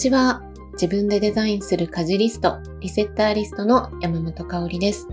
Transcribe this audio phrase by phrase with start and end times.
[0.00, 0.42] ちは。
[0.72, 5.06] 自分でデザインする家事リスト、リセッターリストの山本香里です。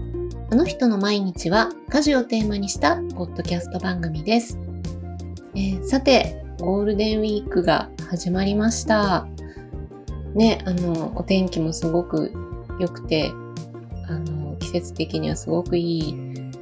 [0.49, 4.57] あの人の毎日は家事をテーマにしたポッドキャスト番組です。
[5.55, 9.27] えー、さて、ゴールデンウィークが始まりました。
[10.35, 12.31] ね、あの、お天気もすごく
[12.79, 13.29] 良くて、
[14.07, 16.15] あの、季節的にはすごくいい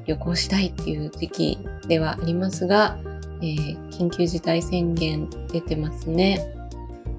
[0.07, 2.97] 旅行したいっていう時期ではありますが、
[3.43, 6.55] えー、緊急事態宣言出てますね。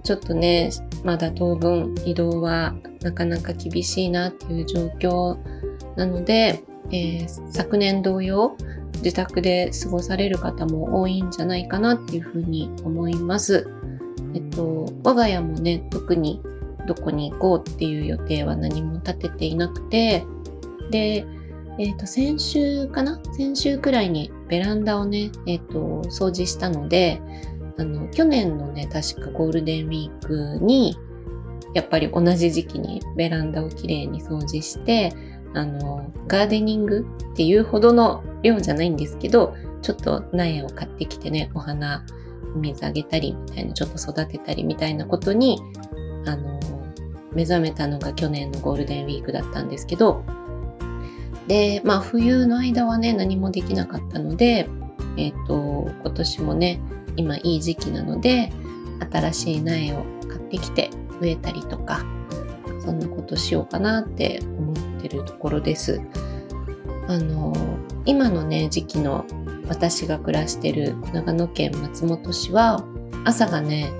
[0.06, 0.70] ちょっとね、
[1.06, 5.38] まだ当分移動はなかなか厳しいなっていう状況
[5.94, 8.56] なので、えー、昨年同様、
[8.96, 13.68] 自宅で過ごされる方も多いんじゃないかなっていうふうに思います。
[14.34, 16.42] えっと、我が家もね、特に
[16.88, 20.24] どこに行こうっていう予定は何も立てていなくて、
[20.90, 21.24] で、
[21.78, 23.20] えっ、と、先週かな？
[23.36, 27.20] 先週くらいにベランダをね、えっ、と、掃除したので、
[27.78, 30.18] あの、去年のね、確かゴールデンウィー
[30.58, 30.96] クに、
[31.74, 35.12] やっぱり同じ時期にベランダをきれいに掃除して、
[35.54, 42.04] あの、ガーデニングっていうほどの量じゃないんですけど、ちょっと苗を買ってきてね、お花、
[42.56, 45.60] 水あげたりみたいな、ちょっと育てたりみたいなことに、
[46.26, 46.58] あの、
[47.32, 50.24] 目覚めたのが去年のゴールデンウィークだったんですけど、
[51.46, 54.68] で、まあ冬の間はね、何もできなかったので、
[55.16, 56.80] えっ、ー、と、今年もね、
[57.16, 58.52] 今いい時期なので
[59.10, 62.04] 新しい苗を買ってきて植えたりとか
[62.84, 66.00] そんなことしようかなって思ってるところです。
[67.08, 67.54] あの
[68.04, 69.24] 今のね時期の
[69.68, 72.84] 私が暮らしてる長野県松本市は
[73.24, 73.92] 朝がね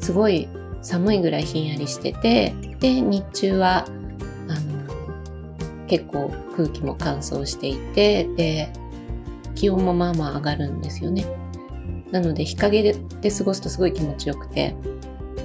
[0.00, 0.48] すごい
[0.82, 3.84] 寒いぐらいひんやりしててで日中は
[4.48, 8.72] あの結構空気も乾燥していてで
[9.54, 11.24] 気温もまあまあ上がるんですよね。
[12.12, 14.74] なので日陰で過ごすとすごい気持ちよくて、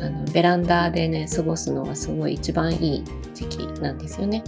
[0.01, 3.03] あのベランダでね、過ごすのはすごい一番いい
[3.33, 4.43] 時期なんですよね。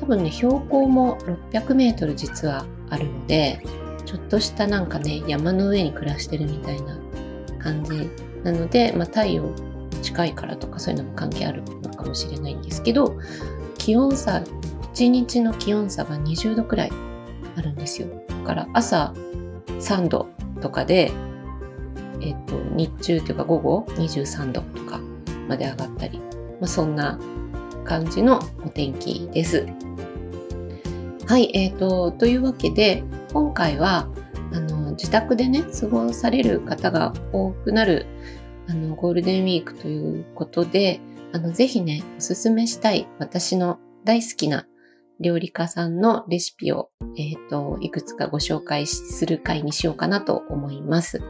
[0.00, 1.18] 多分ね、標高も
[1.52, 3.60] 600メートル実はあるので、
[4.04, 6.98] ちょっとしたなんかね、山の上に暮らしてるみたいな
[7.58, 8.08] 感じ
[8.44, 9.50] なので、まあ、太陽
[10.02, 13.18] 近いからとかそういうのも関係あるのかもしれないんですけど、
[13.78, 14.42] 気温差、
[14.94, 16.92] 1日の気温差が20度くらい
[17.56, 18.08] あるんですよ。
[18.28, 19.12] だから朝
[19.80, 20.28] 3度
[20.60, 21.10] とかで、
[22.20, 25.00] えっと、日中というか午後23度とか
[25.48, 26.24] まで上がったり、ま
[26.62, 27.18] あ、そんな
[27.84, 29.66] 感じのお天気です。
[31.26, 34.08] はい、えっ、ー、と、というわけで、今回は、
[34.52, 38.06] あの、自宅でね、過ごされる方が多くなる、
[38.68, 41.00] あの、ゴールデンウィークということで、
[41.32, 44.66] あの、ぜひね、おすすめしたい私の大好きな
[45.18, 51.22] 料理家さんのレシピを、えっ、ー、と、いくつかご紹介する回にしようかなと思います。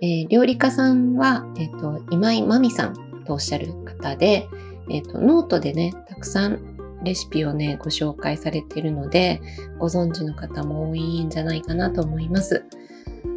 [0.00, 4.48] えー、料理家さんは、えっ、ー、と、今井真美さんとおっしゃる方で、
[4.90, 9.40] えっ、と、ノートでね、たくさんレシピをね、ご紹介されているので、
[9.78, 12.64] ご存知の方も多いんじゃないかなと思います。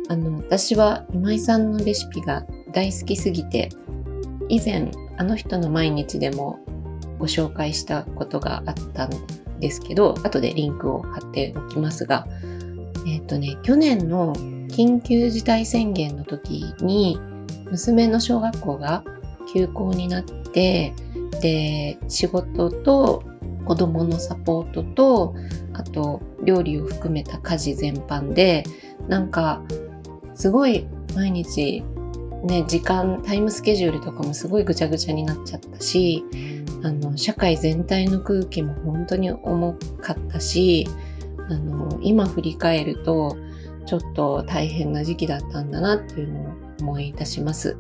[0.09, 3.69] あの、私は今井さんのレシピが大好きすぎて、
[4.47, 6.59] 以前、あの人の毎日でも
[7.17, 9.09] ご紹介したことがあったん
[9.59, 12.28] ですけど、後でリンクを貼っておきますが、
[13.07, 14.33] えっ、とね、去年の
[14.71, 17.19] 緊急事態宣言の時に、
[17.69, 19.03] 娘の小学校が
[19.53, 20.93] 休校になって、
[21.41, 23.23] で、仕事と
[23.65, 25.35] 子供のサポートと、
[25.73, 28.63] あと料理を含めた家事全般で、
[29.07, 29.61] なんか、
[30.33, 31.83] すごい毎日
[32.43, 36.23] ね、時間、タイムスケジュールとかもすごいぐちゃぐちゃになっちゃったし、
[36.83, 40.87] あの、社会全体の空気も本当に重かったし、
[41.49, 43.37] あの、今振り返ると、
[43.85, 47.77] ちょっと大変な時期だったんだなっていうのを思い出します。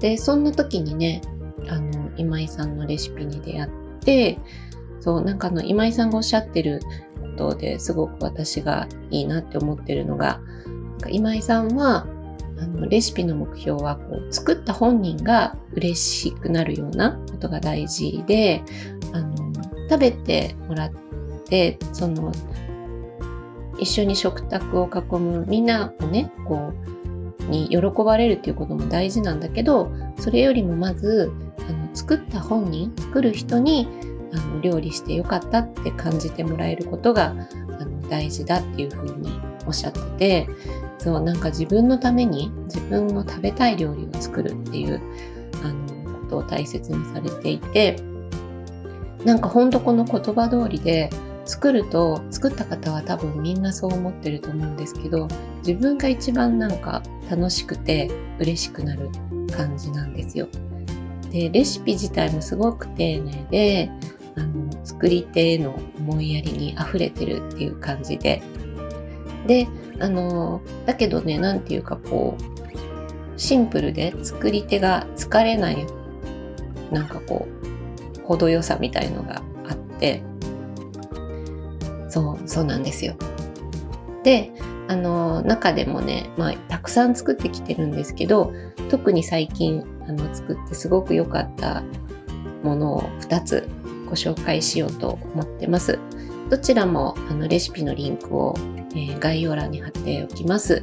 [0.00, 1.20] で、そんな時にね、
[1.68, 3.70] あの、今井さんのレシピに出会っ
[4.00, 4.38] て、
[5.00, 6.80] そう、なんかあの、今井さんがおっしゃってる
[7.20, 10.40] ことですごく私がいいなって思ってるのが、
[11.08, 12.06] 今井さんは
[12.58, 18.62] あのレシピの目標はこう作った本人が嬉しくなるようなことが大事で
[19.12, 19.52] あの
[19.90, 20.92] 食べてもらっ
[21.48, 22.32] てその
[23.78, 26.72] 一緒に食卓を囲むみんなをねこ
[27.40, 31.32] うに喜ばれるっていうことも大事なんだけどそれよりもまず
[31.68, 33.88] あの作った本人作る人に
[34.32, 37.34] あの料理してよかったって感じてもらえることが
[37.80, 40.48] あの大事だっていうふうにおっしゃってて
[40.98, 45.00] そうなんか自分のために自分の食べたい料理を作るっていう
[45.62, 47.96] あのことを大切にされていて
[49.24, 51.10] なんかほんとこの言葉通りで
[51.46, 55.28] 作ると作った方は多分みんなそう思ってると思うんですけど
[55.58, 59.10] 自分が一番なんか楽しくて嬉しくなる
[59.56, 60.48] 感じなんですよ。
[61.30, 63.90] で、レシピ自体もすごく丁寧で、
[64.36, 68.42] あの、作り手への思いやりに溢れてるっていう感じで。
[69.46, 69.68] で、
[70.00, 75.86] あの、だけどね、なんていうかこう、シンプルで作り手が疲れない、
[76.90, 77.46] なんかこ
[78.16, 80.22] う、程よさみたいのがあって、
[82.16, 83.14] そう、そうなんですよ。
[84.24, 84.50] で、
[84.88, 88.54] あの、中でもね、まあ、たくさん作ってきてるんですけど、
[88.88, 91.82] 特に最近、あの、作ってすごく良かった
[92.62, 93.68] ものを2つ
[94.06, 95.98] ご紹介しようと思ってます。
[96.48, 98.54] どちらも、あの、レシピのリンクを、
[98.92, 100.82] えー、概要欄に貼っておきます。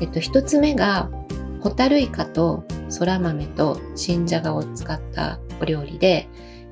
[0.00, 1.10] えっと、1つ目が、
[1.60, 6.28] ホタルイカとそら豆と新じゃがを使ったお料理で、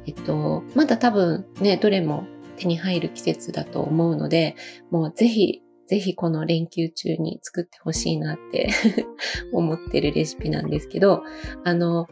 [0.06, 2.24] えっと、まだ多分ね、どれも
[2.60, 4.56] 手に入る季節だと思うので、
[4.90, 8.70] もうぜひ、ぜひこの連休中に作ってほしいなって
[9.52, 11.22] 思ってるレシピなんですけど、
[11.64, 12.06] あの、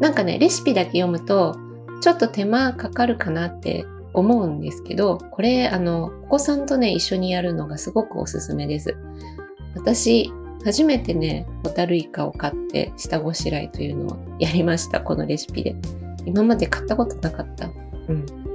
[0.00, 1.56] なんかね、レシピだけ読むと、
[2.00, 3.84] ちょっと手間かかるかなって
[4.14, 8.96] 思うんですけど、これ、あの、お子さんとね、一緒にやるのがすごくおすすめです。
[9.74, 10.30] 私、
[10.64, 15.76] 初めてね、ホタルイカを買って下ごしらえというのをやりました、このレシピで。
[16.24, 17.70] 今まで買ったことなかった。
[18.08, 18.45] うん。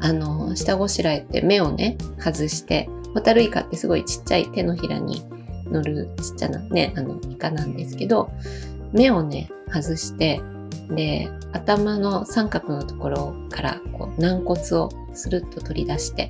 [0.00, 5.24] あの、下ごしらえって目をね、外して、ホタルイカってすごいちっちゃい手のひらに
[5.66, 8.30] 乗るちっちゃなね、あの、イカなんですけど、
[8.92, 10.40] 目をね、外して、
[10.90, 16.28] で、頭の三角のところからこう軟骨をスルッと取り出して、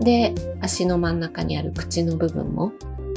[0.00, 2.72] で、足の真ん中にある口の部分も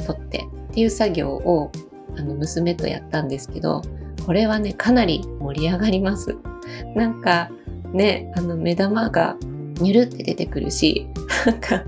[0.06, 1.70] 取ってっていう作業を
[2.16, 3.82] あの娘とやったんですけど、
[4.24, 6.36] これはね、かなり盛り上がります。
[6.94, 7.50] なんか
[7.92, 9.36] ね、あの目玉が
[9.80, 11.08] ニュルって出てくるし、
[11.46, 11.84] なんか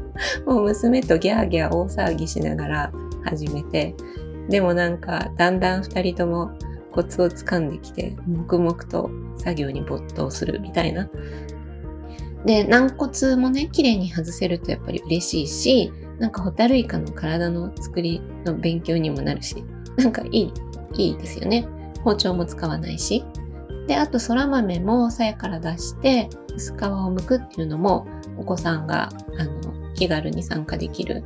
[0.46, 2.92] もう娘とギャーギャー大騒ぎしながら
[3.24, 3.94] 始めて、
[4.48, 6.52] でもなんかだんだん二人とも
[6.92, 11.08] コツをつかんできて、黙々と作業に没頭するみたいな。
[12.44, 19.64] で、軟骨もね、綺麗に外せるとやっぱり嬉しいし、なんかホタルイカの体の作りの勉強にもなるし、
[19.96, 20.52] なんかいい、
[20.96, 21.66] いいですよね。
[22.04, 23.24] 包丁も使わないし。
[23.86, 28.06] で、あと、そら豆も鞘から出して、薄皮を剥くっていうのも、
[28.36, 31.22] お子さんが、あの、気軽に参加できる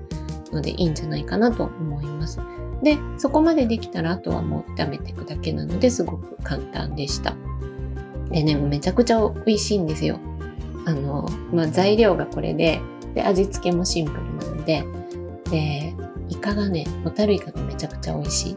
[0.53, 2.41] のでいいんじゃないかなと思います。
[2.83, 7.35] で、そこまでできたら、あとはもう炒めていくだけなので、すごく簡単でした。
[8.31, 10.19] でね、めちゃくちゃ美味しいんですよ。
[10.85, 12.81] あの、まあ、材料がこれで、
[13.15, 14.85] で、味付けもシンプルなので、
[15.51, 15.95] で、
[16.29, 18.57] イカがね、ホタルイカがめちゃくちゃ美味しい。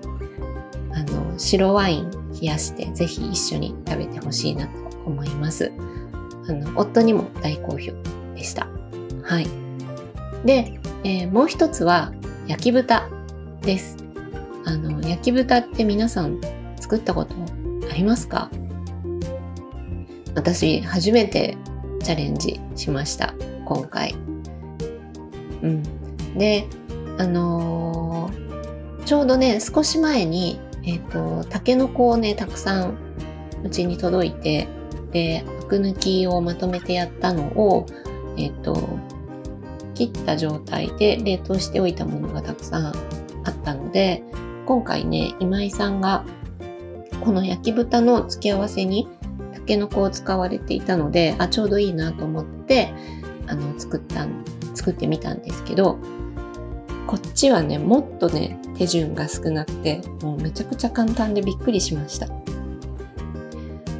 [0.91, 4.73] あの、白ワイン冷やしてぜひ一緒に食べてほしいなと
[5.05, 5.71] 思います。
[6.49, 7.93] あの、夫にも大好評
[8.35, 8.67] でした。
[9.23, 9.47] はい。
[10.43, 12.11] で、えー、もう一つは
[12.47, 13.07] 焼き豚
[13.61, 13.97] です。
[14.65, 16.41] あの、焼き豚って皆さん
[16.77, 17.35] 作ったこと
[17.89, 18.49] ありますか？
[20.35, 21.57] 私、初めて
[22.03, 23.33] チャレンジしました。
[23.65, 24.15] 今回。
[25.61, 25.83] うん。
[26.37, 26.67] で、
[27.17, 32.97] あのー、ちょうどね、少し前にえっ、ー、と、タケノコをね、たくさん
[33.63, 34.67] うちに届いて、
[35.11, 37.85] で、アク抜きをまとめてやったのを、
[38.37, 38.97] えっ、と、
[39.93, 42.91] 切った状態で冷凍しておいたものがたくさんあ
[43.51, 44.23] ったので、
[44.65, 46.25] 今回ね、今井さんが
[47.23, 49.07] この焼き豚の付け合わせに
[49.53, 52.91] タケノコを使われていたので、あ、ちょうどいいなと思って、
[53.45, 54.25] あの、作った、
[54.73, 55.99] 作ってみたんですけど、
[57.05, 62.27] こっちはね、もっとね、手順が少なくて、もうめちゃくちゃ簡単でびっくりしました。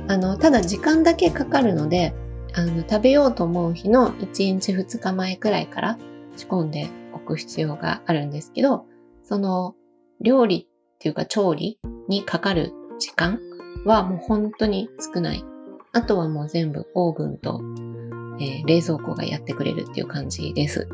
[0.09, 2.15] あの、ただ時間だけかかるので、
[2.55, 5.99] あの、食べようと思う日の1日2日前くらいから
[6.35, 8.87] 仕込んでおく必要があるんですけど、
[9.23, 9.75] その
[10.19, 13.39] 料理っていうか調理にかかる時間
[13.85, 15.45] はもう本当に少ない。
[15.91, 17.61] あとはもう全部オーブンと、
[18.39, 20.89] えー、冷蔵庫がやってくれるっていう感じです。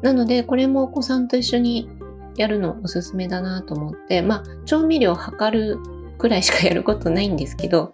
[0.00, 1.90] なので、これもお子さんと一緒に
[2.38, 7.90] やるのおすすめだなと思って、まあ、調味料を測るくらいしかやることないんですけど、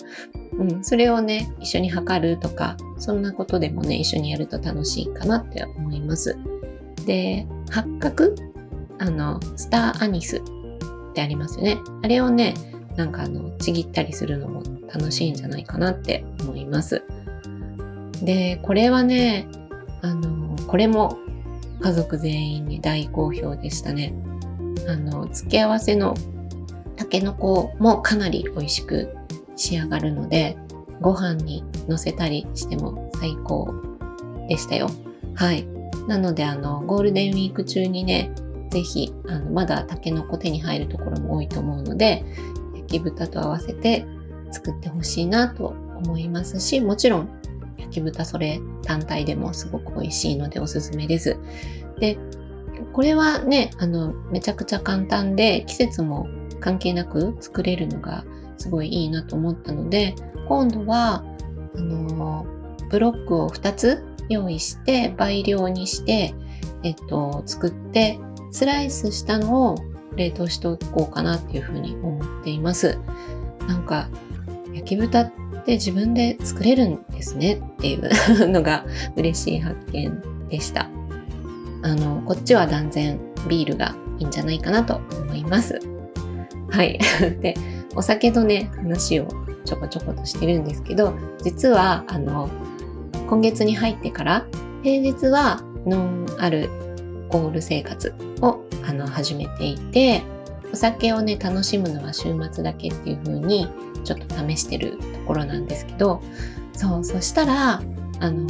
[0.58, 6.36] うん、それをね、一緒に測るとか、そんなことでもね、一緒にやると楽しいかなって思います。
[7.06, 8.34] で、八角？
[8.98, 10.40] あの、スターアニスっ
[11.14, 11.78] てありますよね。
[12.02, 12.54] あれをね、
[12.96, 17.02] なんかあの、ちぎったりするのも楽しいんじゃないかなって思います。
[18.22, 19.46] で、これはね、
[20.02, 21.18] あの、これも
[21.80, 24.14] 家族全員に大好評でしたね。
[24.88, 26.14] あの、付け合わせの
[26.96, 29.14] タケノコもかなり美味しく
[29.56, 30.56] 仕上がるので、
[31.00, 33.74] ご飯に乗せたりしても最高
[34.48, 34.90] でしたよ。
[35.34, 35.66] はい。
[36.08, 38.30] なので、あの、ゴールデンウィーク中にね、
[38.70, 42.24] ぜひ、あの、まだタケノコ手に入るところも多いと思うので、
[42.74, 44.06] 焼き豚と合わせて
[44.50, 47.28] 作ってほしいなと思いますし、もちろん
[47.78, 51.36] 焼き豚それ単体でもすごく美味しいのでおすすめです。
[51.98, 52.18] で、
[52.92, 56.28] これはね、あの、めちゃくちゃ簡単で季節も
[56.60, 58.24] 関係なく作れるのが
[58.56, 60.14] すごいいいなと思ったので、
[60.48, 61.24] 今度は、
[61.76, 62.46] あの、
[62.90, 66.34] ブロックを2つ用意して倍量にして、
[66.82, 68.18] えっと、作って
[68.50, 69.74] スライスしたのを
[70.16, 72.98] 冷凍しておこうかなっていうふうに思っています。
[73.66, 74.08] なんか
[74.72, 75.32] 焼き豚っ
[75.64, 78.86] て自分で作れるんですねっていうのが
[79.16, 80.88] 嬉しい発見でした。
[81.82, 85.95] あの、こっちは断然ビールがいいんじゃないかなと思います。
[86.70, 86.98] はい。
[87.40, 87.54] で、
[87.94, 89.28] お酒のね、話を
[89.64, 92.48] ちょこちょことしてるんですけど、実は、あの、
[93.26, 94.46] 今月に入ってから
[94.82, 96.70] 平日はノンアル
[97.28, 100.22] コール生活をあの始めていて
[100.72, 103.68] お酒をね楽しむのは週末だけっていう風に
[104.04, 106.22] ちょっと試してるところなんですけど
[106.72, 107.82] そうそしたら
[108.20, 108.46] あの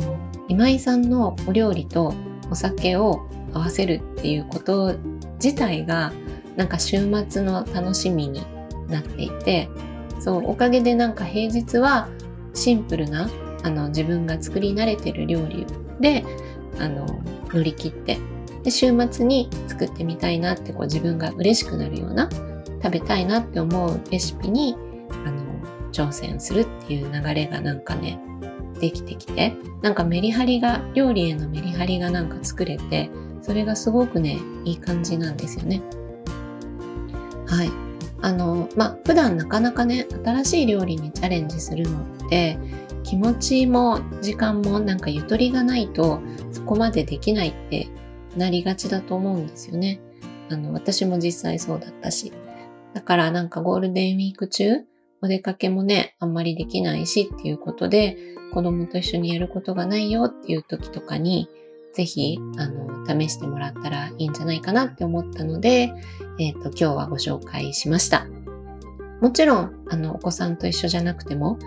[0.49, 2.13] 今井さんのお料理と
[2.51, 4.95] お酒を合わせるっていうこと
[5.43, 6.13] 自体が
[6.57, 6.99] なんか週
[7.29, 8.45] 末の楽しみに
[8.89, 9.69] なっていて
[10.21, 12.09] そうおかげでなんか平日は
[12.55, 13.29] シンプルな
[13.63, 15.67] あの自分が作り慣れてる料理
[16.01, 16.25] で
[16.79, 17.07] あの
[17.53, 18.19] 乗り切って
[18.63, 22.29] で週末に作ってみたいなってこう自分が嬉しくなるような
[22.83, 24.77] 食べたいなって思うレシピに
[25.25, 25.43] あの
[25.93, 28.19] 挑戦するっていう流れがなんかね
[28.81, 29.57] できてきて。
[29.83, 33.09] なんかメリハリが料理へのメリハリがなんか作れて
[33.41, 35.81] それがすごくねいい感じなんですよね。
[37.47, 37.71] はい
[38.23, 42.59] あのまあ普段なかなかね新しい料理にチャレンジするのって
[43.05, 47.88] 気持ちも時間もなんかゆとりがないとそこまでできないって
[48.37, 50.00] なりがちだと思うんですよね。
[50.50, 52.33] あの、私も実際そうだったし。
[52.95, 54.85] だからなんかゴールデンウィーク中、
[55.23, 58.17] お出かけもね、あんまりできないしっていうことで、
[58.53, 61.49] 子供と一緒にやることがないよっていう時とかに、
[61.97, 65.93] ぜひ、あの、試してもらったらいいんじゃないかなって思ったので、
[66.38, 68.26] えっ、ー、と、今日はご紹介しました。
[69.23, 71.59] もちろん、あの、お子さんと一緒じゃなくても、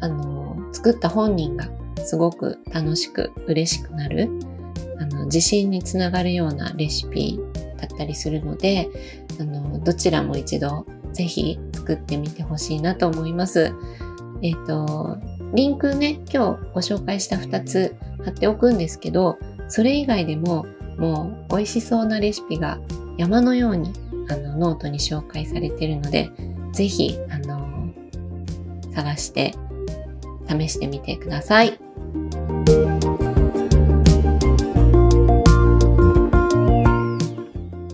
[0.00, 1.70] あの、作った本人が
[2.04, 4.28] すごく楽しく嬉しくなる、
[5.00, 7.38] あの自信につながるようなレシピ
[7.76, 8.88] だったりするので
[9.40, 13.72] あのどちらも一度ぜひ作ってみてほしいなと思います。
[14.42, 15.18] えっ、ー、と
[15.54, 20.66] リンクね今日ご紹介した2つ貼っておくんですけどそれ以外でも
[20.98, 22.78] もう美味しそうなレシピが
[23.16, 23.92] 山のように
[24.30, 26.30] あのノートに紹介されているので
[26.72, 27.68] ぜひあの
[28.94, 29.54] 探して
[30.48, 31.78] 試してみてください。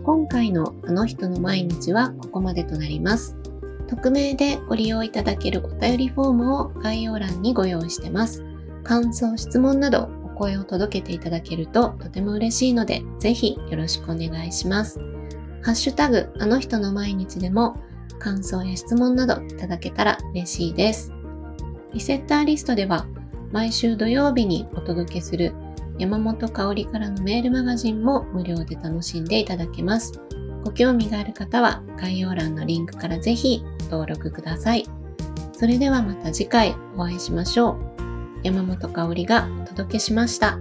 [0.02, 3.36] 今回のあの人の毎日はここまでとなります。
[3.88, 8.42] 匿名でご利用いただけるお便りフォームを概要欄にご用意してます。
[8.82, 15.00] 感想、質問など声を届けていただけるととても嬉しいので、ぜひよろしくお願いします。
[15.62, 17.76] ハッシュタグ、あの人の毎日でも
[18.18, 21.12] 感想や質問などいただけたら嬉しいです。
[21.92, 23.06] リセッターリストでは
[23.52, 25.54] 毎週土曜日にお届けする
[25.98, 30.12] 山本香里からのメールマガジンも無料で楽しんでいただけます。
[30.64, 34.84] ご興味がある方は概要欄のリンクからぜひご登録ください。
[35.52, 37.93] それではまた次回お会いしましょう。
[38.44, 40.58] 山本香織がお届けしました。